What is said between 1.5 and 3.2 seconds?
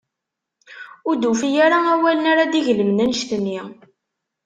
ara awalen ara d-igelmen